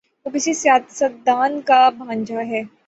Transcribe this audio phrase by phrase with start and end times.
[0.25, 2.61] وہ کسی سیاست دان کا بھانجا ہے۔